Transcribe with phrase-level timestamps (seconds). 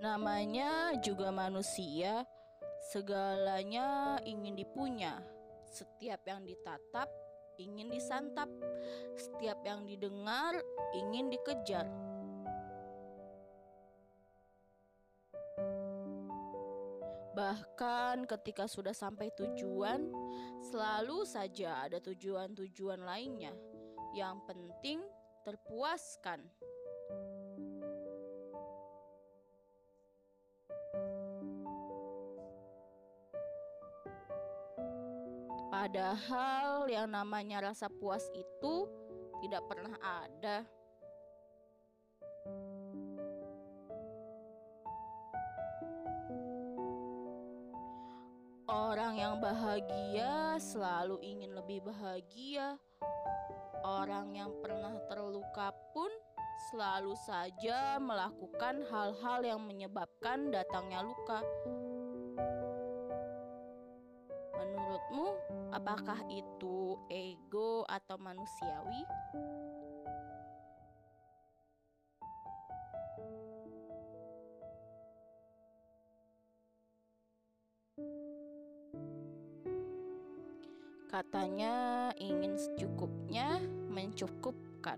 [0.00, 2.24] Namanya juga manusia,
[2.92, 5.20] segalanya ingin dipunya.
[5.72, 7.08] Setiap yang ditatap
[7.60, 8.48] ingin disantap,
[9.16, 10.56] setiap yang didengar
[10.96, 11.86] ingin dikejar.
[17.32, 20.04] Bahkan ketika sudah sampai tujuan,
[20.68, 23.56] selalu saja ada tujuan-tujuan lainnya.
[24.12, 24.98] Yang penting
[25.48, 26.44] terpuaskan.
[35.72, 38.84] Padahal yang namanya rasa puas itu
[39.40, 40.68] tidak pernah ada.
[48.68, 52.76] Orang yang bahagia selalu ingin lebih bahagia.
[53.80, 56.12] Orang yang pernah terluka pun
[56.68, 61.40] selalu saja melakukan hal-hal yang menyebabkan datangnya luka.
[65.72, 69.02] Apakah itu ego atau manusiawi?
[81.08, 83.60] Katanya ingin secukupnya
[83.92, 84.96] mencukupkan.